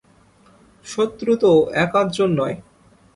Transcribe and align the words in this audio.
শত্রু 0.85 1.31
তো 1.35 1.51
এক-আধ 1.73 2.07
জন 2.11 2.29
নয়। 2.39 2.55